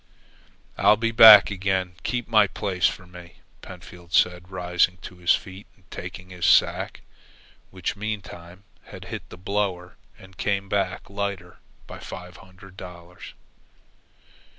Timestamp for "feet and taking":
5.35-6.31